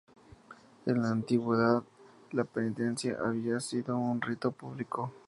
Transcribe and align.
En 0.87 0.99
la 1.03 1.11
antigüedad, 1.11 1.83
la 2.31 2.43
penitencia 2.43 3.19
había 3.23 3.59
sido 3.59 3.99
un 3.99 4.19
rito 4.19 4.51
público. 4.51 5.13